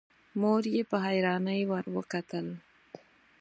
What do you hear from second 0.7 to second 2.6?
يې په حيرانی ورته وکتل.